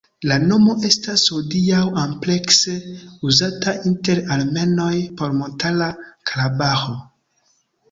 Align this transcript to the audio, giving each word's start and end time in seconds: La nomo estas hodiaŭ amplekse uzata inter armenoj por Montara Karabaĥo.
La 0.29 0.35
nomo 0.43 0.75
estas 0.87 1.25
hodiaŭ 1.33 1.81
amplekse 2.03 2.73
uzata 3.29 3.75
inter 3.91 4.23
armenoj 4.39 4.91
por 5.21 5.39
Montara 5.45 5.93
Karabaĥo. 6.33 6.99